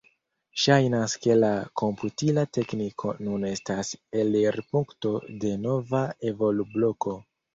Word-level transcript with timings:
Ŝajnas 0.59 1.11
ke 1.25 1.35
la 1.41 1.49
komputila 1.81 2.45
tekniko 2.57 3.13
nun 3.27 3.45
estas 3.51 3.91
elirpunkto 4.23 5.13
de 5.45 5.53
nova 5.69 6.03
evolubloko. 6.33 7.17